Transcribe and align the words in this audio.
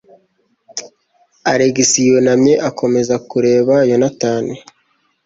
Alex 1.51 1.77
yunamye, 2.07 2.53
akomeza 2.69 3.15
kureba 3.29 3.75
Yonatani. 3.89 4.55